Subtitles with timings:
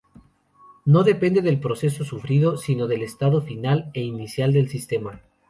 [0.83, 5.21] No depende del proceso sufrido, sino del estado final e inicial del sistema.